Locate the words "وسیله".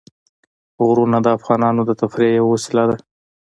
2.55-2.83